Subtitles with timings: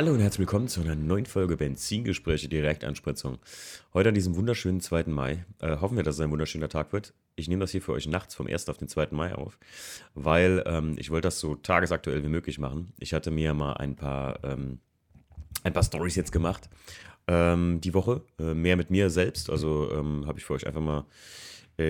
[0.00, 3.36] Hallo und herzlich willkommen zu einer neuen Folge Benzingespräche Direktanspritzung.
[3.92, 5.04] Heute an diesem wunderschönen 2.
[5.08, 5.44] Mai.
[5.58, 7.12] Äh, hoffen wir, dass es ein wunderschöner Tag wird.
[7.36, 8.70] Ich nehme das hier für euch nachts vom 1.
[8.70, 9.08] auf den 2.
[9.10, 9.58] Mai auf,
[10.14, 12.94] weil ähm, ich wollte das so tagesaktuell wie möglich machen.
[12.98, 14.78] Ich hatte mir mal ein paar, ähm,
[15.70, 16.70] paar Stories jetzt gemacht.
[17.26, 18.22] Ähm, die Woche.
[18.38, 19.50] Äh, mehr mit mir selbst.
[19.50, 21.04] Also ähm, habe ich für euch einfach mal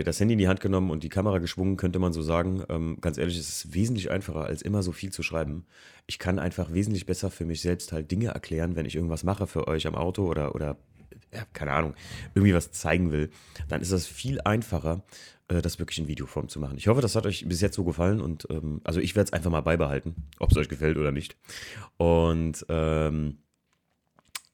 [0.05, 2.63] das Handy in die Hand genommen und die Kamera geschwungen, könnte man so sagen.
[2.69, 5.67] Ähm, ganz ehrlich, es ist wesentlich einfacher, als immer so viel zu schreiben.
[6.07, 9.47] Ich kann einfach wesentlich besser für mich selbst halt Dinge erklären, wenn ich irgendwas mache
[9.47, 10.77] für euch am Auto oder, oder
[11.33, 11.95] ja, keine Ahnung,
[12.35, 13.31] irgendwie was zeigen will.
[13.69, 15.03] Dann ist das viel einfacher,
[15.49, 16.77] äh, das wirklich in Videoform zu machen.
[16.77, 19.33] Ich hoffe, das hat euch bis jetzt so gefallen und ähm, also ich werde es
[19.33, 21.37] einfach mal beibehalten, ob es euch gefällt oder nicht.
[21.97, 23.39] Und ähm,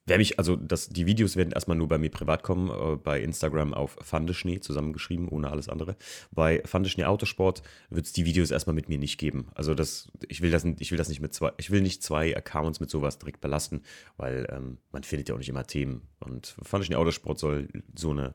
[0.07, 3.21] Wer mich, also das, die Videos werden erstmal nur bei mir privat kommen, äh, bei
[3.21, 5.97] Instagram auf Fandeschnee zusammengeschrieben, ohne alles andere.
[6.31, 9.49] Bei Fandeschnee Autosport wird es die Videos erstmal mit mir nicht geben.
[9.53, 12.35] Also das, ich will das, ich will das nicht mit zwei, ich will nicht zwei
[12.35, 13.81] Accounts mit sowas direkt belasten,
[14.15, 16.01] weil ähm, man findet ja auch nicht immer Themen.
[16.19, 18.33] Und Fandeschnee Autosport soll so eine,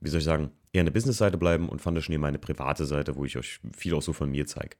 [0.00, 3.38] wie soll ich sagen, eher eine Business-Seite bleiben und Fandeschnee meine private Seite, wo ich
[3.38, 4.76] euch viel auch so von mir zeige.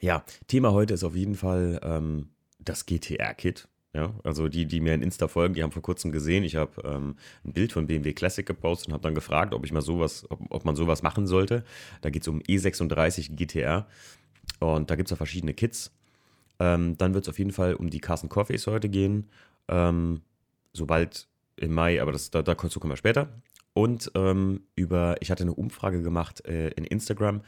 [0.00, 4.94] Ja, Thema heute ist auf jeden Fall ähm, das GTR-Kit ja, also die, die mir
[4.94, 8.14] in Insta folgen, die haben vor kurzem gesehen, ich habe ähm, ein Bild von BMW
[8.14, 11.26] Classic gepostet und habe dann gefragt, ob ich mal sowas, ob, ob man sowas machen
[11.26, 11.62] sollte.
[12.00, 13.86] Da geht es um E36 GTR
[14.60, 15.92] und da gibt es ja verschiedene Kits.
[16.58, 19.28] Ähm, dann wird es auf jeden Fall um die Carson Coffees heute gehen.
[19.68, 20.22] Ähm,
[20.72, 23.28] sobald im Mai, aber das, da, dazu kommen wir später.
[23.74, 27.42] Und ähm, über, ich hatte eine Umfrage gemacht äh, in Instagram.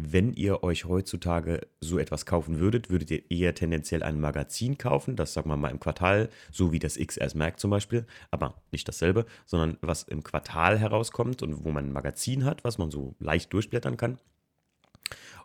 [0.00, 5.16] Wenn ihr euch heutzutage so etwas kaufen würdet, würdet ihr eher tendenziell ein Magazin kaufen,
[5.16, 8.86] das sagen wir mal im Quartal, so wie das XS Mac zum Beispiel, aber nicht
[8.86, 13.16] dasselbe, sondern was im Quartal herauskommt und wo man ein Magazin hat, was man so
[13.18, 14.18] leicht durchblättern kann.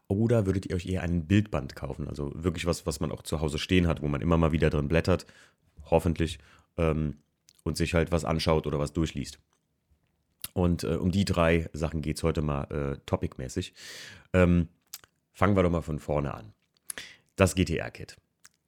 [0.08, 3.42] Oder würdet ihr euch eher ein Bildband kaufen, also wirklich was, was man auch zu
[3.42, 5.26] Hause stehen hat, wo man immer mal wieder drin blättert,
[5.90, 6.38] hoffentlich,
[6.78, 7.18] ähm,
[7.64, 9.40] und sich halt was anschaut oder was durchliest.
[10.54, 13.74] Und äh, um die drei Sachen geht es heute mal äh, topicmäßig.
[14.34, 14.68] Ähm,
[15.32, 16.54] fangen wir doch mal von vorne an.
[17.36, 18.18] Das GTR-Kit.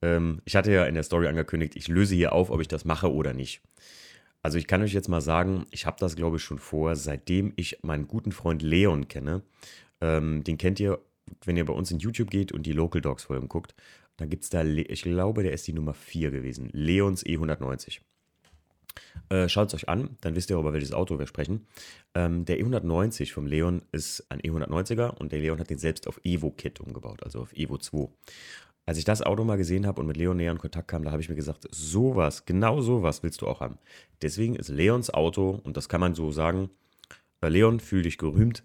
[0.01, 2.85] Ähm, ich hatte ja in der Story angekündigt, ich löse hier auf, ob ich das
[2.85, 3.62] mache oder nicht.
[4.41, 7.53] Also ich kann euch jetzt mal sagen, ich habe das glaube ich schon vor, seitdem
[7.56, 9.41] ich meinen guten Freund Leon kenne.
[10.02, 11.00] Ähm, den kennt ihr,
[11.44, 13.73] wenn ihr bei uns in YouTube geht und die Local Dogs Folgen guckt.
[14.17, 16.69] Dann gibt es da, ich glaube, der ist die Nummer 4 gewesen.
[16.72, 18.00] Leons E190.
[19.30, 21.68] Äh, Schaut es euch an, dann wisst ihr, über welches Auto wir sprechen.
[22.14, 26.20] Ähm, der E190 vom Leon ist ein E190er und der Leon hat den selbst auf
[26.24, 28.10] Evo-Kit umgebaut, also auf Evo 2.
[28.88, 31.12] Als ich das Auto mal gesehen habe und mit Leon näher in Kontakt kam, da
[31.12, 33.80] habe ich mir gesagt, sowas, genau sowas willst du auch haben.
[34.22, 36.70] Deswegen ist Leons Auto, und das kann man so sagen,
[37.42, 38.64] äh, Leon, fühl dich gerühmt.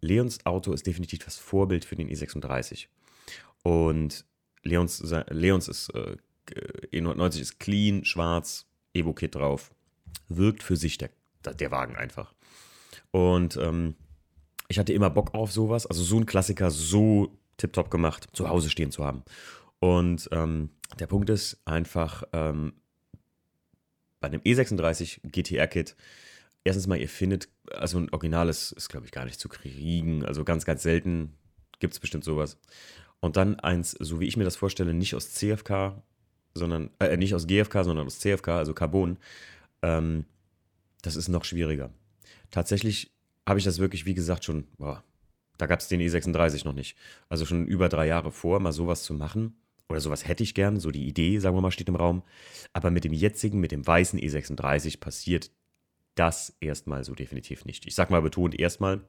[0.00, 2.88] Leons Auto ist definitiv das Vorbild für den E36.
[3.62, 4.26] Und
[4.62, 6.16] Leons, Leons ist, äh,
[6.92, 9.72] E190 ist clean, schwarz, Evo-Kit drauf.
[10.28, 11.10] Wirkt für sich der,
[11.44, 12.34] der Wagen einfach.
[13.10, 13.94] Und ähm,
[14.68, 18.70] ich hatte immer Bock auf sowas, also so ein Klassiker so tiptop gemacht, zu Hause
[18.70, 19.22] stehen zu haben.
[19.80, 22.72] Und ähm, der Punkt ist einfach, ähm,
[24.20, 25.96] bei einem E36 GTR-Kit,
[26.64, 30.24] erstens mal, ihr findet, also ein originales ist, glaube ich, gar nicht zu kriegen.
[30.24, 31.34] Also ganz, ganz selten
[31.80, 32.58] gibt es bestimmt sowas.
[33.20, 36.02] Und dann eins, so wie ich mir das vorstelle, nicht aus CFK,
[36.54, 39.18] sondern, äh, nicht aus GFK, sondern aus CFK, also Carbon,
[39.82, 40.24] ähm,
[41.02, 41.90] das ist noch schwieriger.
[42.50, 43.12] Tatsächlich
[43.46, 45.02] habe ich das wirklich, wie gesagt, schon, boah,
[45.58, 46.96] da gab es den E36 noch nicht.
[47.28, 49.56] Also schon über drei Jahre vor, mal sowas zu machen.
[49.88, 52.22] Oder sowas hätte ich gern, so die Idee, sagen wir mal, steht im Raum.
[52.72, 55.50] Aber mit dem jetzigen, mit dem weißen E36 passiert
[56.14, 57.86] das erstmal so definitiv nicht.
[57.86, 59.02] Ich sag mal betont erstmal,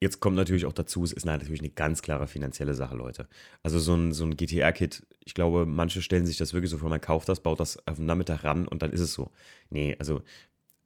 [0.00, 3.28] Jetzt kommt natürlich auch dazu, es ist natürlich eine ganz klare finanzielle Sache, Leute.
[3.62, 6.90] Also so ein, so ein GTR-Kit, ich glaube, manche stellen sich das wirklich so vor,
[6.90, 9.30] man kauft das, baut das auf den Nachmittag ran und dann ist es so.
[9.70, 10.22] Nee, also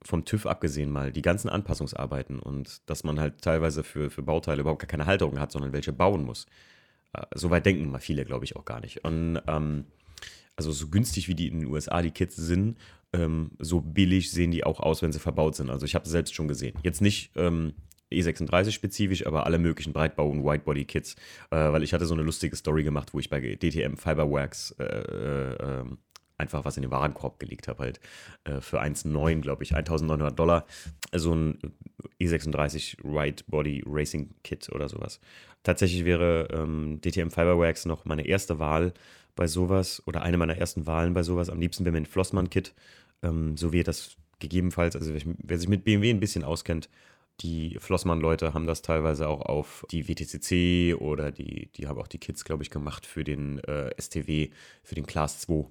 [0.03, 4.61] vom TÜV abgesehen mal, die ganzen Anpassungsarbeiten und dass man halt teilweise für, für Bauteile
[4.61, 6.45] überhaupt gar keine Halterung hat, sondern welche bauen muss.
[7.13, 9.03] Äh, Soweit denken mal viele, glaube ich, auch gar nicht.
[9.03, 9.85] Und ähm,
[10.55, 12.77] also so günstig wie die in den USA die Kits sind,
[13.13, 15.69] ähm, so billig sehen die auch aus, wenn sie verbaut sind.
[15.69, 16.77] Also ich habe es selbst schon gesehen.
[16.83, 17.73] Jetzt nicht ähm,
[18.11, 21.15] E36 spezifisch, aber alle möglichen Breitbau- und Whitebody-Kits,
[21.51, 24.83] äh, weil ich hatte so eine lustige Story gemacht, wo ich bei DTM Fiberworks äh,
[24.83, 25.85] äh,
[26.39, 27.99] einfach was in den Warenkorb gelegt habe, halt
[28.45, 30.65] äh, für 1,9, glaube ich, 1900 Dollar,
[31.13, 31.59] so ein
[32.19, 35.19] E36 Whitebody Racing Kit oder sowas.
[35.63, 38.93] Tatsächlich wäre ähm, DTM Fiberworks noch meine erste Wahl
[39.35, 41.49] bei sowas oder eine meiner ersten Wahlen bei sowas.
[41.49, 42.73] Am liebsten wäre mir ein Flossmann-Kit,
[43.21, 46.89] ähm, so wie das gegebenenfalls, also wer sich mit BMW ein bisschen auskennt,
[47.41, 52.17] die Flossmann-Leute haben das teilweise auch auf die WTCC oder die, die haben auch die
[52.17, 54.49] Kids, glaube ich, gemacht für den äh, STW,
[54.83, 55.65] für den Class 2.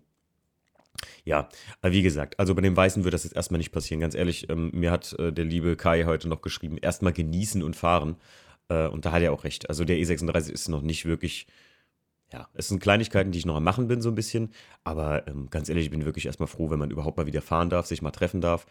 [1.24, 1.48] Ja,
[1.82, 4.00] wie gesagt, also bei dem Weißen wird das jetzt erstmal nicht passieren.
[4.00, 7.76] Ganz ehrlich, ähm, mir hat äh, der liebe Kai heute noch geschrieben, erstmal genießen und
[7.76, 8.16] fahren.
[8.68, 9.68] Äh, und da hat er auch recht.
[9.68, 11.46] Also der E36 ist noch nicht wirklich,
[12.32, 14.52] ja, es sind Kleinigkeiten, die ich noch am Machen bin, so ein bisschen.
[14.84, 17.70] Aber ähm, ganz ehrlich, ich bin wirklich erstmal froh, wenn man überhaupt mal wieder fahren
[17.70, 18.66] darf, sich mal treffen darf.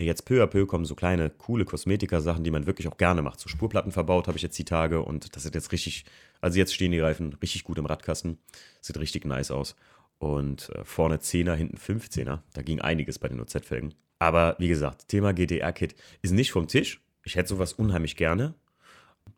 [0.00, 3.40] Jetzt peu à peu kommen so kleine, coole Kosmetika-Sachen, die man wirklich auch gerne macht.
[3.40, 6.04] So Spurplatten verbaut habe ich jetzt die Tage und das sieht jetzt richtig,
[6.40, 8.38] also jetzt stehen die Reifen richtig gut im Radkasten.
[8.80, 9.74] Sieht richtig nice aus.
[10.18, 12.40] Und äh, vorne 10er, hinten 15er.
[12.52, 13.94] Da ging einiges bei den OZ-Felgen.
[14.20, 17.00] Aber wie gesagt, Thema GTR-Kit ist nicht vom Tisch.
[17.24, 18.54] Ich hätte sowas unheimlich gerne.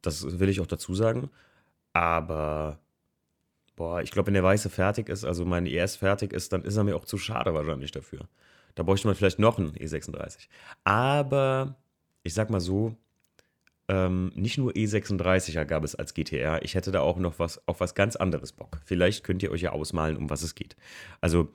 [0.02, 1.30] Das will ich auch dazu sagen.
[1.94, 2.78] Aber,
[3.76, 6.76] boah, ich glaube, wenn der Weiße fertig ist, also mein ES fertig ist, dann ist
[6.76, 8.28] er mir auch zu schade wahrscheinlich dafür.
[8.74, 10.48] Da bräuchte man vielleicht noch einen E36.
[10.84, 11.76] Aber
[12.22, 12.96] ich sag mal so,
[13.88, 16.62] ähm, nicht nur E36er gab es als GTR.
[16.62, 18.80] Ich hätte da auch noch was auf was ganz anderes Bock.
[18.84, 20.76] Vielleicht könnt ihr euch ja ausmalen, um was es geht.
[21.20, 21.48] Also,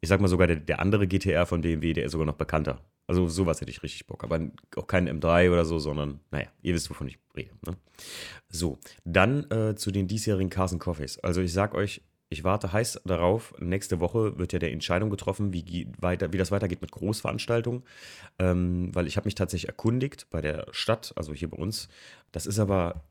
[0.00, 2.80] ich sag mal sogar, der, der andere GTR von BMW, der ist sogar noch bekannter.
[3.08, 4.22] Also sowas hätte ich richtig Bock.
[4.22, 4.40] Aber
[4.76, 7.50] auch kein M3 oder so, sondern, naja, ihr wisst, wovon ich rede.
[7.66, 7.76] Ne?
[8.48, 11.18] So, dann äh, zu den diesjährigen Carson Coffees.
[11.18, 13.54] Also ich sag euch, ich warte heiß darauf.
[13.58, 17.82] Nächste Woche wird ja der Entscheidung getroffen, wie, weiter, wie das weitergeht mit Großveranstaltungen.
[18.38, 21.88] Ähm, weil ich habe mich tatsächlich erkundigt bei der Stadt, also hier bei uns.
[22.32, 23.04] Das ist aber,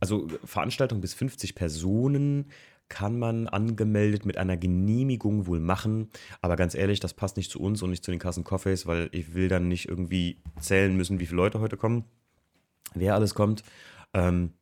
[0.00, 2.50] also Veranstaltung bis 50 Personen
[2.88, 6.08] kann man angemeldet mit einer Genehmigung wohl machen.
[6.40, 9.08] Aber ganz ehrlich, das passt nicht zu uns und nicht zu den Kassen Coffees, weil
[9.12, 12.04] ich will dann nicht irgendwie zählen müssen, wie viele Leute heute kommen,
[12.94, 13.62] wer alles kommt.
[14.14, 14.54] Ähm,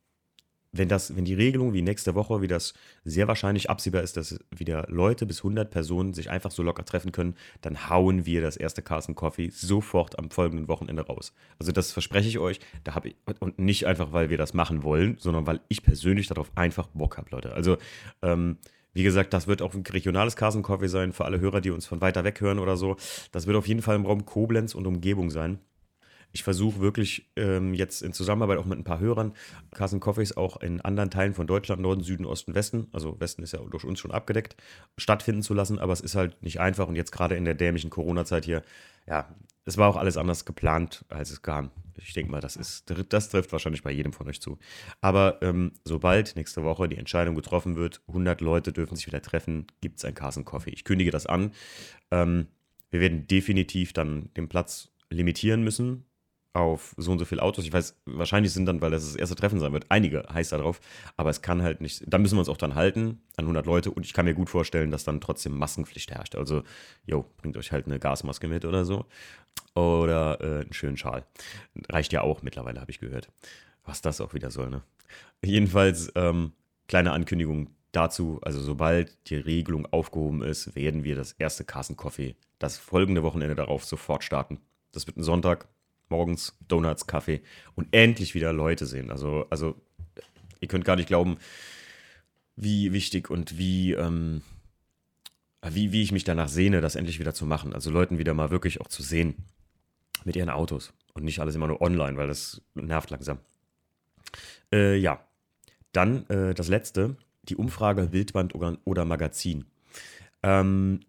[0.78, 2.74] wenn, das, wenn die Regelung wie nächste Woche, wie das
[3.04, 7.12] sehr wahrscheinlich absehbar ist, dass wieder Leute bis 100 Personen sich einfach so locker treffen
[7.12, 11.32] können, dann hauen wir das erste Carson Coffee sofort am folgenden Wochenende raus.
[11.58, 12.60] Also das verspreche ich euch.
[12.84, 16.26] Da habe ich und nicht einfach, weil wir das machen wollen, sondern weil ich persönlich
[16.26, 17.52] darauf einfach Bock habe, Leute.
[17.52, 17.76] Also
[18.22, 18.58] ähm,
[18.96, 21.84] wie gesagt, das wird auch ein regionales Carson Coffee sein für alle Hörer, die uns
[21.84, 22.96] von weiter weg hören oder so.
[23.30, 25.58] Das wird auf jeden Fall im Raum Koblenz und Umgebung sein.
[26.36, 29.32] Ich versuche wirklich ähm, jetzt in Zusammenarbeit auch mit ein paar Hörern
[29.72, 33.54] Carson Coffees auch in anderen Teilen von Deutschland, Norden, Süden, Osten, Westen, also Westen ist
[33.54, 34.54] ja durch uns schon abgedeckt,
[34.98, 35.78] stattfinden zu lassen.
[35.78, 38.62] Aber es ist halt nicht einfach und jetzt gerade in der dämlichen Corona-Zeit hier,
[39.06, 39.34] ja,
[39.64, 41.70] es war auch alles anders geplant, als es kam.
[41.96, 44.58] Ich denke mal, das, ist, das trifft wahrscheinlich bei jedem von euch zu.
[45.00, 49.68] Aber ähm, sobald nächste Woche die Entscheidung getroffen wird, 100 Leute dürfen sich wieder treffen,
[49.80, 50.72] gibt es ein Carson Coffee.
[50.72, 51.52] Ich kündige das an.
[52.10, 52.48] Ähm,
[52.90, 56.04] wir werden definitiv dann den Platz limitieren müssen,
[56.56, 57.64] auf so und so viele Autos.
[57.64, 60.80] Ich weiß, wahrscheinlich sind dann, weil das das erste Treffen sein wird, einige heiß darauf,
[61.16, 63.90] aber es kann halt nicht, da müssen wir uns auch dann halten an 100 Leute
[63.90, 66.34] und ich kann mir gut vorstellen, dass dann trotzdem Maskenpflicht herrscht.
[66.34, 66.62] Also,
[67.04, 69.04] jo, bringt euch halt eine Gasmaske mit oder so
[69.74, 71.24] oder äh, einen schönen Schal.
[71.88, 73.28] Reicht ja auch mittlerweile, habe ich gehört.
[73.84, 74.82] Was das auch wieder soll, ne?
[75.44, 76.52] Jedenfalls, ähm,
[76.88, 82.34] kleine Ankündigung dazu, also sobald die Regelung aufgehoben ist, werden wir das erste Carson Coffee
[82.58, 84.60] das folgende Wochenende darauf sofort starten.
[84.92, 85.68] Das wird ein Sonntag,
[86.08, 87.42] morgens Donuts, Kaffee
[87.74, 89.10] und endlich wieder Leute sehen.
[89.10, 89.74] Also, also
[90.60, 91.38] ihr könnt gar nicht glauben,
[92.56, 94.42] wie wichtig und wie, ähm,
[95.62, 97.72] wie, wie ich mich danach sehne, das endlich wieder zu machen.
[97.72, 99.34] Also Leuten wieder mal wirklich auch zu sehen
[100.24, 103.38] mit ihren Autos und nicht alles immer nur online, weil das nervt langsam.
[104.72, 105.20] Äh, ja,
[105.92, 109.66] dann äh, das letzte, die Umfrage Wildband oder, Magazin.
[110.42, 111.00] Ähm,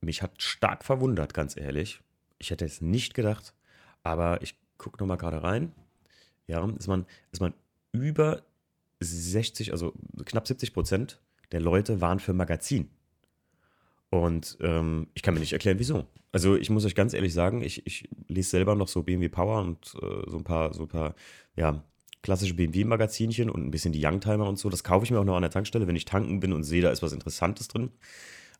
[0.00, 2.00] mich hat stark verwundert, ganz ehrlich.
[2.38, 3.53] Ich hätte es nicht gedacht,
[4.04, 5.72] aber ich gucke nochmal gerade rein.
[6.46, 7.54] Ja, ist man, ist man
[7.90, 8.42] über
[9.00, 9.92] 60, also
[10.24, 11.20] knapp 70 Prozent
[11.50, 12.90] der Leute waren für Magazin.
[14.10, 16.06] Und ähm, ich kann mir nicht erklären, wieso.
[16.30, 19.60] Also ich muss euch ganz ehrlich sagen, ich, ich lese selber noch so BMW Power
[19.62, 21.14] und äh, so ein paar, so ein paar,
[21.56, 21.82] ja,
[22.22, 24.70] klassische BMW-Magazinchen und ein bisschen die Youngtimer und so.
[24.70, 26.80] Das kaufe ich mir auch noch an der Tankstelle, wenn ich tanken bin und sehe,
[26.80, 27.90] da ist was Interessantes drin.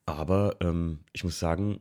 [0.07, 1.81] Aber ähm, ich muss sagen,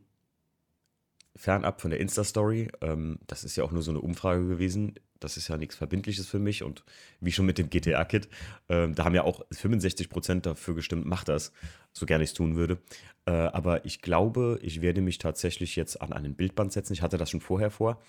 [1.36, 4.96] fernab von der Insta-Story, ähm, das ist ja auch nur so eine Umfrage gewesen.
[5.20, 6.63] Das ist ja nichts Verbindliches für mich.
[6.63, 6.84] Und
[7.22, 8.28] wie schon mit dem GTA-Kit,
[8.68, 11.54] ähm, da haben ja auch 65% dafür gestimmt, mach das,
[11.94, 12.78] so gerne ich es tun würde.
[13.25, 16.94] Äh, aber ich glaube, ich werde mich tatsächlich jetzt an einen Bildband setzen.
[16.94, 18.02] Ich hatte das schon vorher vor.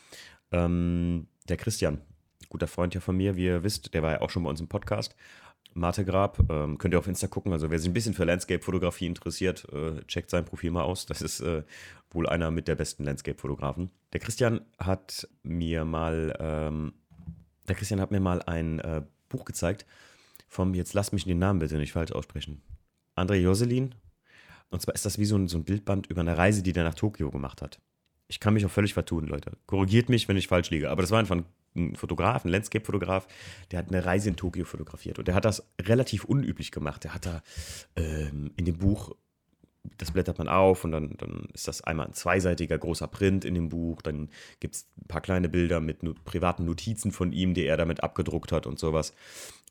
[0.50, 2.00] Ähm, der Christian,
[2.48, 4.60] guter Freund ja von mir, wie ihr wisst, der war ja auch schon bei uns
[4.60, 5.14] im Podcast.
[5.74, 6.38] Mate Grab.
[6.50, 7.52] Ähm, könnt ihr auf Insta gucken.
[7.52, 11.06] Also wer sich ein bisschen für Landscape-Fotografie interessiert, äh, checkt sein Profil mal aus.
[11.06, 11.62] Das ist äh,
[12.10, 13.90] wohl einer mit der besten Landscape-Fotografen.
[14.12, 16.94] Der Christian hat mir mal, ähm,
[17.68, 19.84] der Christian hat mir mal ein äh, Buch gezeigt
[20.48, 22.62] vom, jetzt lasst mich den Namen bitte nicht falsch aussprechen,
[23.16, 23.94] André Joselin.
[24.70, 26.84] Und zwar ist das wie so ein, so ein Bildband über eine Reise, die der
[26.84, 27.80] nach Tokio gemacht hat.
[28.28, 29.52] Ich kann mich auch völlig vertun, Leute.
[29.66, 30.90] Korrigiert mich, wenn ich falsch liege.
[30.90, 33.26] Aber das war einfach ein ein Fotograf, ein Landscape-Fotograf,
[33.70, 37.04] der hat eine Reise in Tokio fotografiert und der hat das relativ unüblich gemacht.
[37.04, 37.42] Der hat da
[37.96, 39.14] ähm, in dem Buch
[39.98, 43.54] das blättert man auf und dann, dann ist das einmal ein zweiseitiger großer Print in
[43.54, 44.02] dem Buch.
[44.02, 47.76] Dann gibt es ein paar kleine Bilder mit not privaten Notizen von ihm, die er
[47.76, 49.12] damit abgedruckt hat und sowas.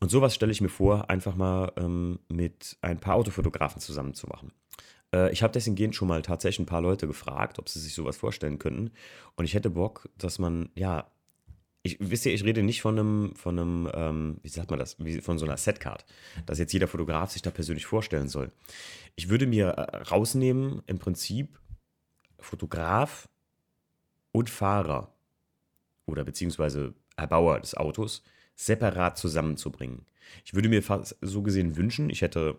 [0.00, 4.28] Und sowas stelle ich mir vor, einfach mal ähm, mit ein paar Autofotografen zusammen zu
[4.28, 4.52] machen.
[5.12, 8.16] Äh, ich habe deswegen schon mal tatsächlich ein paar Leute gefragt, ob sie sich sowas
[8.16, 8.92] vorstellen könnten.
[9.36, 11.10] Und ich hätte Bock, dass man, ja,
[11.86, 14.96] ich, wisst ihr, ich rede nicht von einem, von einem, ähm, wie sagt man das,
[14.98, 16.06] wie, von so einer Setcard,
[16.46, 18.50] dass jetzt jeder Fotograf sich da persönlich vorstellen soll.
[19.16, 21.60] Ich würde mir äh, rausnehmen, im Prinzip
[22.38, 23.28] Fotograf
[24.32, 25.14] und Fahrer
[26.06, 28.22] oder beziehungsweise Erbauer des Autos
[28.56, 30.06] separat zusammenzubringen.
[30.46, 32.58] Ich würde mir fast so gesehen wünschen, ich hätte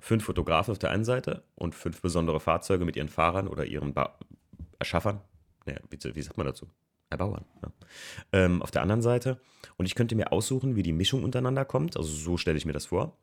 [0.00, 3.94] fünf Fotografen auf der einen Seite und fünf besondere Fahrzeuge mit ihren Fahrern oder ihren
[3.94, 4.18] ba
[4.78, 5.20] Erschaffern.
[5.66, 6.66] Ja, wie, wie sagt man dazu?
[7.10, 7.44] Erbauern.
[7.62, 7.72] Ja.
[8.32, 9.40] Ähm, auf der anderen Seite.
[9.76, 11.96] Und ich könnte mir aussuchen, wie die Mischung untereinander kommt.
[11.96, 13.16] Also so stelle ich mir das vor.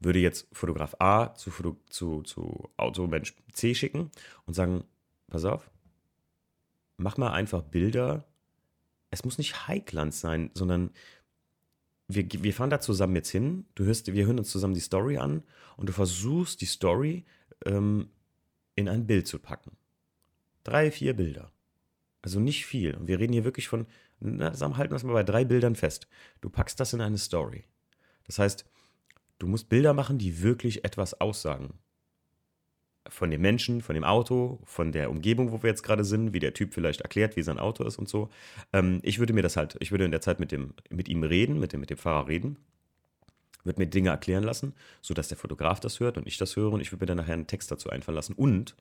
[0.00, 4.10] Würde jetzt Fotograf A zu, Foto, zu, zu Automensch C schicken
[4.46, 4.84] und sagen,
[5.28, 5.70] pass auf,
[6.96, 8.24] mach mal einfach Bilder.
[9.10, 10.90] Es muss nicht Highglanz sein, sondern
[12.08, 13.66] wir, wir fahren da zusammen jetzt hin.
[13.74, 15.42] Du hörst, wir hören uns zusammen die Story an
[15.76, 17.24] und du versuchst die Story
[17.64, 18.10] ähm,
[18.74, 19.76] in ein Bild zu packen.
[20.64, 21.50] Drei, vier Bilder.
[22.22, 22.94] Also nicht viel.
[22.94, 23.86] Und wir reden hier wirklich von,
[24.20, 26.06] na, sagen, halten wir es mal bei drei Bildern fest.
[26.40, 27.64] Du packst das in eine Story.
[28.26, 28.64] Das heißt,
[29.38, 31.74] du musst Bilder machen, die wirklich etwas aussagen.
[33.08, 36.38] Von dem Menschen, von dem Auto, von der Umgebung, wo wir jetzt gerade sind, wie
[36.38, 38.28] der Typ vielleicht erklärt, wie sein Auto ist und so.
[38.72, 41.24] Ähm, ich würde mir das halt, ich würde in der Zeit mit, dem, mit ihm
[41.24, 42.58] reden, mit dem, mit dem Fahrer reden,
[43.64, 46.80] würde mir Dinge erklären lassen, sodass der Fotograf das hört und ich das höre und
[46.80, 48.76] ich würde mir dann nachher einen Text dazu einfallen lassen und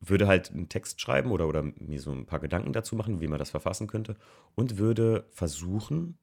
[0.00, 3.26] würde halt einen Text schreiben oder, oder mir so ein paar Gedanken dazu machen, wie
[3.26, 4.16] man das verfassen könnte
[4.54, 6.18] und würde versuchen,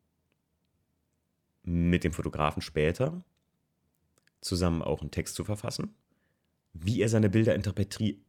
[1.64, 3.24] mit dem Fotografen später
[4.40, 5.96] zusammen auch einen Text zu verfassen,
[6.74, 8.20] wie er seine Bilder interpretiert,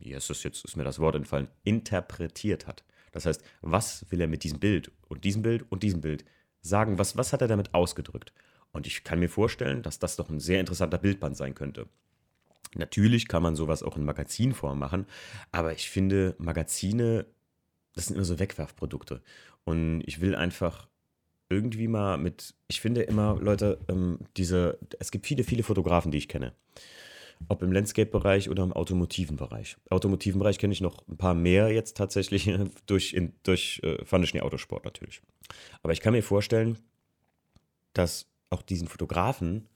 [0.00, 2.84] das jetzt, ist mir das Wort entfallen, interpretiert hat.
[3.12, 6.24] Das heißt, was will er mit diesem Bild und diesem Bild und diesem Bild
[6.62, 8.32] sagen, was, was hat er damit ausgedrückt?
[8.72, 11.88] Und ich kann mir vorstellen, dass das doch ein sehr interessanter Bildband sein könnte.
[12.74, 15.06] Natürlich kann man sowas auch in Magazinform machen,
[15.50, 17.26] aber ich finde, Magazine,
[17.94, 19.22] das sind immer so Wegwerfprodukte.
[19.64, 20.88] Und ich will einfach
[21.48, 26.18] irgendwie mal mit, ich finde immer, Leute, ähm, diese, es gibt viele, viele Fotografen, die
[26.18, 26.54] ich kenne.
[27.48, 29.76] Ob im Landscape-Bereich oder im automotiven Bereich.
[29.88, 32.48] Automotiven Bereich kenne ich noch ein paar mehr jetzt tatsächlich
[32.86, 35.22] durch, in, durch äh, Funny Autosport natürlich.
[35.82, 36.78] Aber ich kann mir vorstellen,
[37.94, 39.66] dass auch diesen Fotografen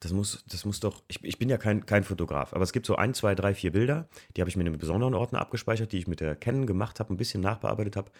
[0.00, 2.86] das muss, das muss doch, ich, ich bin ja kein, kein Fotograf, aber es gibt
[2.86, 5.92] so ein, zwei, drei, vier Bilder, die habe ich mir in einem besonderen Ordner abgespeichert,
[5.92, 8.10] die ich mit der Canon gemacht habe, ein bisschen nachbearbeitet habe,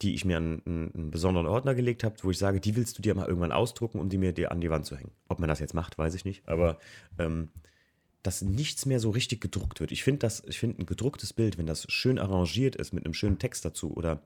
[0.00, 3.02] die ich mir an einen, besonderen Ordner gelegt habe, wo ich sage, die willst du
[3.02, 5.12] dir mal irgendwann ausdrucken, um die mir dir an die Wand zu hängen.
[5.28, 6.78] Ob man das jetzt macht, weiß ich nicht, aber
[7.18, 7.50] ähm,
[8.22, 9.92] dass nichts mehr so richtig gedruckt wird.
[9.92, 13.64] Ich finde finde ein gedrucktes Bild, wenn das schön arrangiert ist mit einem schönen Text
[13.64, 14.22] dazu oder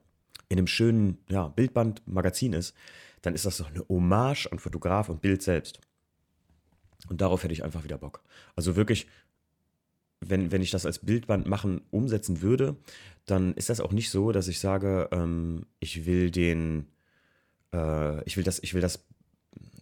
[0.48, 2.02] in einem schönen ja, Bildband
[2.54, 2.74] ist,
[3.22, 5.80] dann ist das doch eine Hommage an Fotograf und Bild selbst.
[7.08, 8.22] Und darauf hätte ich einfach wieder Bock.
[8.54, 9.06] Also wirklich,
[10.20, 12.76] wenn, wenn ich das als Bildband machen, umsetzen würde,
[13.26, 16.86] dann ist das auch nicht so, dass ich sage, ähm, ich will den,
[17.72, 19.04] äh, ich will das, ich will das,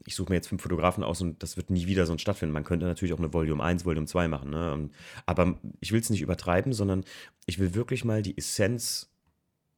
[0.07, 2.53] ich suche mir jetzt fünf Fotografen aus und das wird nie wieder so stattfinden.
[2.53, 4.91] Man könnte natürlich auch eine Volume 1, Volume 2 machen, ne?
[5.25, 7.05] Aber ich will es nicht übertreiben, sondern
[7.47, 9.11] ich will wirklich mal die Essenz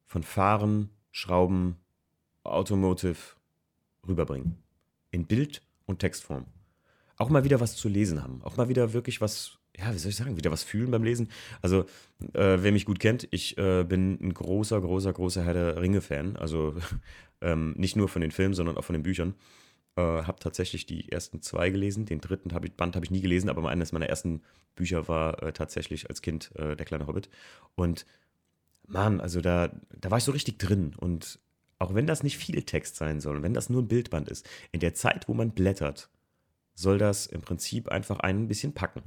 [0.05, 1.77] von Fahren, Schrauben,
[2.43, 3.19] Automotive
[4.07, 4.57] rüberbringen.
[5.11, 6.47] In Bild- und Textform
[7.17, 8.41] auch mal wieder was zu lesen haben.
[8.43, 11.29] Auch mal wieder wirklich was, ja, wie soll ich sagen, wieder was fühlen beim Lesen.
[11.63, 11.83] Also,
[12.35, 16.37] äh, wer mich gut kennt, ich äh, bin ein großer, großer, großer Herr der Ringe-Fan.
[16.37, 16.75] Also
[17.41, 19.35] ähm, nicht nur von den Filmen, sondern auch von den Büchern.
[19.97, 22.05] Äh, habe tatsächlich die ersten zwei gelesen.
[22.05, 24.43] Den dritten hab ich, Band habe ich nie gelesen, aber eines meiner ersten
[24.75, 27.31] Bücher war äh, tatsächlich als Kind äh, Der kleine Hobbit.
[27.75, 28.05] Und
[28.87, 30.95] Mann, also da, da war ich so richtig drin.
[30.97, 31.41] Und
[31.79, 34.81] auch wenn das nicht viel Text sein soll, wenn das nur ein Bildband ist, in
[34.81, 36.11] der Zeit, wo man blättert,
[36.77, 39.03] soll das im Prinzip einfach ein bisschen packen.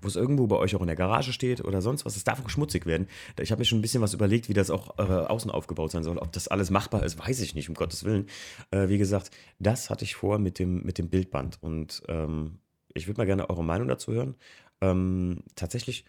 [0.00, 2.44] Wo es irgendwo bei euch auch in der Garage steht oder sonst was, es darf
[2.44, 3.06] auch schmutzig werden.
[3.40, 6.02] Ich habe mir schon ein bisschen was überlegt, wie das auch äh, außen aufgebaut sein
[6.02, 6.18] soll.
[6.18, 8.26] Ob das alles machbar ist, weiß ich nicht, um Gottes Willen.
[8.72, 11.62] Äh, wie gesagt, das hatte ich vor mit dem, mit dem Bildband.
[11.62, 12.58] Und ähm,
[12.94, 14.34] ich würde mal gerne eure Meinung dazu hören.
[14.80, 16.04] Ähm, tatsächlich,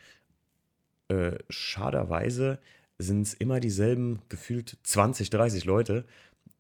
[1.10, 2.60] äh, schaderweise
[2.98, 6.06] sind es immer dieselben gefühlt 20, 30 Leute,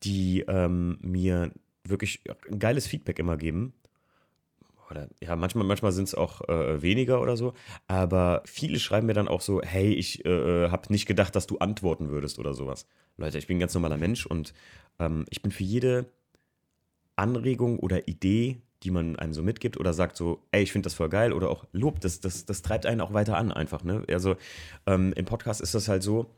[0.03, 1.51] die ähm, mir
[1.83, 2.21] wirklich
[2.51, 3.73] ein geiles Feedback immer geben
[4.93, 7.53] oder ja, manchmal, manchmal sind es auch äh, weniger oder so,
[7.87, 11.57] aber viele schreiben mir dann auch so, hey, ich äh, habe nicht gedacht, dass du
[11.57, 12.85] antworten würdest oder sowas.
[13.17, 14.53] Leute, ich bin ein ganz normaler Mensch und
[14.99, 16.05] ähm, ich bin für jede
[17.15, 20.93] Anregung oder Idee, die man einem so mitgibt oder sagt so, ey, ich finde das
[20.93, 23.83] voll geil oder auch Lob, das, das, das treibt einen auch weiter an einfach.
[23.83, 24.03] Ne?
[24.09, 24.35] Also
[24.85, 26.29] ähm, im Podcast ist das halt so,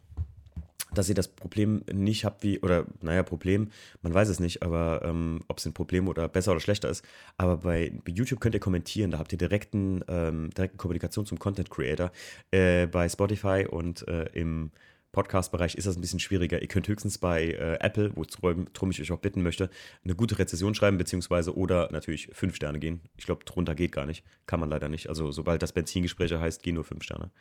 [0.95, 3.69] dass ihr das Problem nicht habt wie, oder naja, Problem,
[4.01, 7.05] man weiß es nicht, aber ähm, ob es ein Problem oder besser oder schlechter ist.
[7.37, 11.69] Aber bei, YouTube könnt ihr kommentieren, da habt ihr direkten, ähm, direkten Kommunikation zum Content
[11.69, 12.11] Creator.
[12.51, 14.71] Äh, bei Spotify und äh, im
[15.15, 16.61] Podcast-Bereich ist das ein bisschen schwieriger.
[16.61, 19.69] Ihr könnt höchstens bei äh, Apple, worum ich euch auch bitten möchte,
[20.03, 22.99] eine gute Rezession schreiben, beziehungsweise oder natürlich fünf Sterne gehen.
[23.15, 24.25] Ich glaube, drunter geht gar nicht.
[24.45, 25.07] Kann man leider nicht.
[25.07, 27.31] Also, sobald das Benzingespräche heißt, gehen nur fünf Sterne.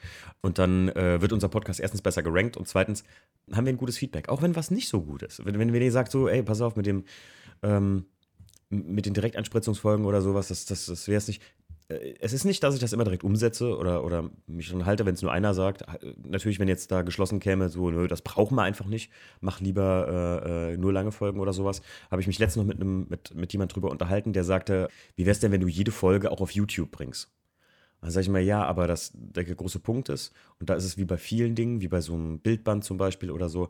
[0.41, 3.03] Und dann äh, wird unser Podcast erstens besser gerankt und zweitens
[3.53, 4.29] haben wir ein gutes Feedback.
[4.29, 5.45] Auch wenn was nicht so gut ist.
[5.45, 7.05] Wenn, wenn, ihr sagt, so, ey, pass auf mit dem.
[7.63, 8.07] Ähm,
[8.71, 11.43] mit den Direktanspritzungsfolgen oder sowas, das, das, das wäre es nicht
[11.89, 15.15] es ist nicht, dass ich das immer direkt umsetze oder, oder mich dann halte, wenn
[15.15, 15.85] es nur einer sagt.
[16.27, 20.41] Natürlich, wenn jetzt da geschlossen käme, so, nö, das brauchen wir einfach nicht, mach lieber
[20.43, 21.83] äh, äh nur lange Folgen oder sowas.
[22.11, 25.27] Habe ich mich letztens noch mit, einem, mit, mit jemand drüber unterhalten, der sagte, wie
[25.27, 27.31] wäre es denn, wenn du jede Folge auch auf YouTube bringst?
[28.01, 30.97] Dann sage ich mal, ja, aber das, der große Punkt ist, und da ist es
[30.97, 33.69] wie bei vielen Dingen, wie bei so einem Bildband zum Beispiel oder so,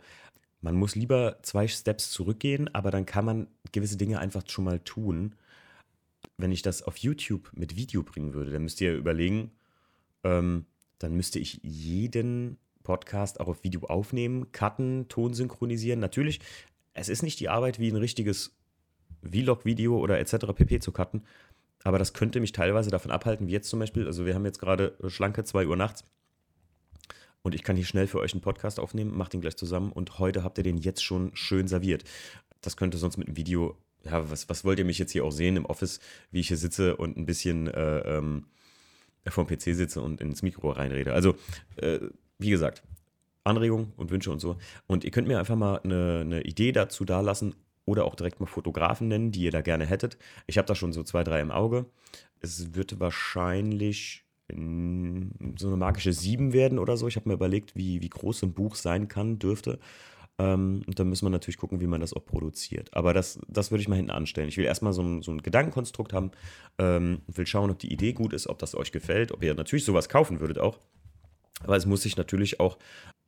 [0.60, 4.78] man muss lieber zwei Steps zurückgehen, aber dann kann man gewisse Dinge einfach schon mal
[4.80, 5.34] tun
[6.36, 9.52] wenn ich das auf YouTube mit Video bringen würde, dann müsst ihr überlegen,
[10.24, 10.66] ähm,
[10.98, 16.00] dann müsste ich jeden Podcast auch auf Video aufnehmen, cutten, Ton synchronisieren.
[16.00, 16.40] Natürlich,
[16.92, 18.56] es ist nicht die Arbeit wie ein richtiges
[19.22, 20.52] Vlog-Video oder etc.
[20.54, 20.80] pp.
[20.80, 21.22] zu cutten,
[21.82, 24.58] aber das könnte mich teilweise davon abhalten, wie jetzt zum Beispiel, also wir haben jetzt
[24.58, 26.04] gerade schlanke 2 Uhr nachts
[27.42, 30.18] und ich kann hier schnell für euch einen Podcast aufnehmen, macht den gleich zusammen und
[30.18, 32.04] heute habt ihr den jetzt schon schön serviert.
[32.62, 35.30] Das könnte sonst mit einem Video ja, was, was wollt ihr mich jetzt hier auch
[35.30, 38.46] sehen im Office, wie ich hier sitze und ein bisschen äh, ähm,
[39.26, 41.12] vom PC sitze und ins Mikro reinrede.
[41.12, 41.34] Also,
[41.76, 42.00] äh,
[42.38, 42.82] wie gesagt,
[43.44, 44.56] Anregungen und Wünsche und so.
[44.86, 47.54] Und ihr könnt mir einfach mal eine, eine Idee dazu dalassen
[47.86, 50.16] oder auch direkt mal Fotografen nennen, die ihr da gerne hättet.
[50.46, 51.86] Ich habe da schon so zwei, drei im Auge.
[52.40, 57.08] Es wird wahrscheinlich so eine magische 7 werden oder so.
[57.08, 59.78] Ich habe mir überlegt, wie, wie groß ein Buch sein kann, dürfte.
[60.38, 62.92] Ähm, und dann müssen wir natürlich gucken, wie man das auch produziert.
[62.92, 64.48] Aber das, das würde ich mal hinten anstellen.
[64.48, 66.32] Ich will erstmal so ein, so ein Gedankenkonstrukt haben,
[66.78, 69.84] ähm, will schauen, ob die Idee gut ist, ob das euch gefällt, ob ihr natürlich
[69.84, 70.78] sowas kaufen würdet auch.
[71.62, 72.78] Aber es muss sich natürlich auch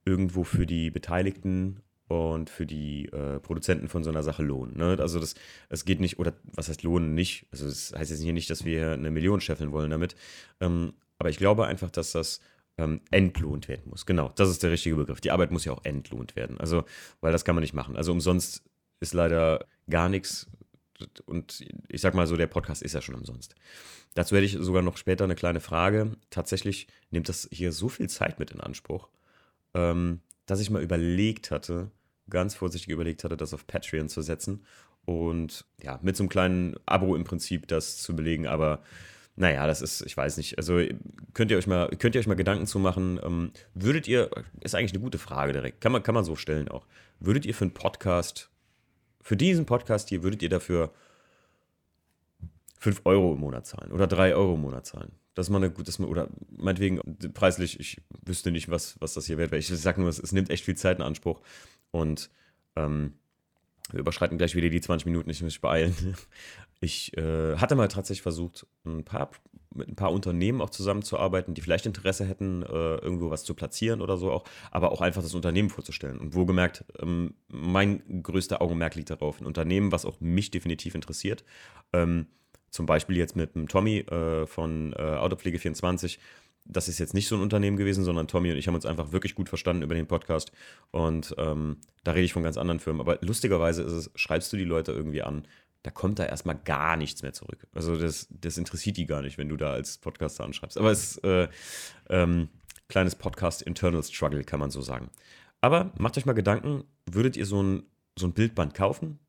[0.05, 4.77] irgendwo für die Beteiligten und für die äh, Produzenten von so einer Sache lohnen.
[4.77, 4.97] Ne?
[5.01, 5.35] Also das,
[5.69, 7.47] es geht nicht, oder was heißt lohnen nicht?
[7.51, 10.15] Also das heißt jetzt hier nicht, dass wir eine Million scheffeln wollen damit.
[10.61, 12.41] Ähm, aber ich glaube einfach, dass das
[12.79, 14.07] ähm, entlohnt werden muss.
[14.07, 15.21] Genau, das ist der richtige Begriff.
[15.21, 16.59] Die Arbeit muss ja auch entlohnt werden.
[16.59, 16.85] Also,
[17.21, 17.97] weil das kann man nicht machen.
[17.97, 18.63] Also umsonst
[19.01, 20.47] ist leider gar nichts.
[21.27, 23.55] Und ich sag mal so, der Podcast ist ja schon umsonst.
[24.15, 26.13] Dazu hätte ich sogar noch später eine kleine Frage.
[26.31, 29.11] Tatsächlich nimmt das hier so viel Zeit mit in Anspruch,
[29.75, 31.91] ähm, dass ich mal überlegt hatte,
[32.31, 34.65] ganz vorsichtig überlegt hatte, das auf Patreon zu setzen
[35.05, 38.83] und ja, mit so einem kleinen Abo im Prinzip das zu belegen, aber
[39.37, 40.57] naja, das ist, ich weiß nicht.
[40.57, 40.81] Also
[41.35, 43.21] könnt ihr euch mal, könnt ihr euch mal Gedanken zu machen.
[43.23, 46.69] Ähm, würdet ihr, ist eigentlich eine gute Frage direkt, kann man, kann man so stellen
[46.69, 46.87] auch.
[47.21, 48.51] Würdet ihr für einen Podcast,
[49.21, 50.93] für diesen Podcast hier, würdet ihr dafür
[52.79, 55.13] 5 Euro im Monat zahlen oder 3 Euro im Monat zahlen?
[55.35, 57.01] Das ist mal eine gute, oder meinetwegen
[57.35, 59.59] preislich, ich wüsste nicht, was, was das hier wert wäre.
[59.59, 61.43] Ich sage nur, es, es, nimmt echt viel Zeit in Anspruch
[61.91, 62.31] und
[62.75, 63.13] ähm,
[63.91, 65.95] wir überschreiten gleich wieder die 20 Minuten, ich muss mich beeilen.
[66.87, 69.33] Ich äh, hatte mal tatsächlich versucht, ein paar,
[69.75, 74.01] mit ein paar Unternehmen auch zusammenzuarbeiten, die vielleicht Interesse hätten, äh, irgendwo was zu platzieren
[74.01, 76.19] oder so auch, aber auch einfach das Unternehmen vorzustellen.
[76.19, 81.43] Und wohlgemerkt, ähm, mein größter Augenmerk liegt darauf, ein Unternehmen, was auch mich definitiv interessiert.
[81.93, 82.27] Ähm,
[82.71, 86.19] zum Beispiel jetzt mit dem Tommy äh, von äh, Autopflege24.
[86.67, 89.11] Das ist jetzt nicht so ein Unternehmen gewesen, sondern Tommy und ich haben uns einfach
[89.11, 90.53] wirklich gut verstanden über den Podcast.
[90.93, 93.01] Und ähm, da rede ich von ganz anderen Firmen.
[93.01, 95.49] Aber lustigerweise ist es, schreibst du die Leute irgendwie an,
[95.87, 97.69] da kommt da erstmal gar nichts mehr zurück.
[97.73, 100.77] Also das, das interessiert die gar nicht, wenn du da als Podcaster anschreibst.
[100.77, 101.47] Aber es ist äh,
[102.11, 102.49] ähm,
[102.89, 105.11] kleines Podcast-Internal Struggle, kann man so sagen.
[105.61, 107.85] Aber macht euch mal Gedanken, würdet ihr so ein,
[108.19, 109.21] so ein Bildband kaufen?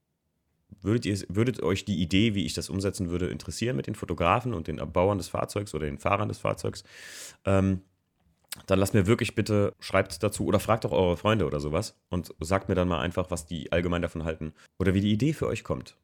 [0.82, 4.56] Würdet, ihr, würdet euch die Idee, wie ich das umsetzen würde, interessieren mit den Fotografen
[4.56, 6.84] und den Bauern des Fahrzeugs oder den Fahrern des Fahrzeugs?
[7.46, 7.82] Ähm,
[8.66, 12.34] dann lasst mir wirklich bitte, schreibt dazu oder fragt auch eure Freunde oder sowas und
[12.40, 15.46] sagt mir dann mal einfach, was die allgemein davon halten oder wie die Idee für
[15.46, 15.96] euch kommt.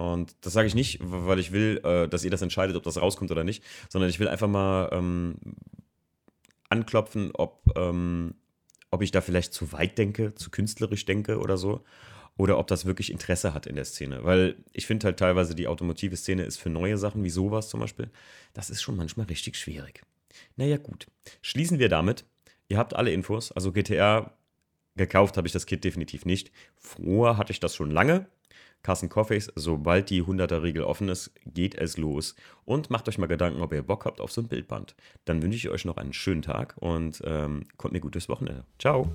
[0.00, 2.96] Und das sage ich nicht, weil ich will, äh, dass ihr das entscheidet, ob das
[2.96, 5.34] rauskommt oder nicht, sondern ich will einfach mal ähm,
[6.70, 8.34] anklopfen, ob, ähm,
[8.90, 11.84] ob ich da vielleicht zu weit denke, zu künstlerisch denke oder so.
[12.38, 14.24] oder ob das wirklich Interesse hat in der Szene.
[14.24, 17.80] Weil ich finde halt teilweise, die automotive Szene ist für neue Sachen wie sowas zum
[17.80, 18.08] Beispiel,
[18.54, 20.02] das ist schon manchmal richtig schwierig.
[20.56, 21.08] Naja, gut.
[21.42, 22.24] Schließen wir damit.
[22.68, 23.52] Ihr habt alle Infos.
[23.52, 24.32] Also GTR
[24.96, 26.50] gekauft habe ich das Kit definitiv nicht.
[26.78, 28.26] Vorher hatte ich das schon lange.
[28.82, 32.34] Carsten Coffees, sobald die 100er-Regel offen ist, geht es los.
[32.64, 34.94] Und macht euch mal Gedanken, ob ihr Bock habt auf so ein Bildband.
[35.24, 38.64] Dann wünsche ich euch noch einen schönen Tag und ähm, kommt mir gutes Wochenende.
[38.78, 39.10] Ciao.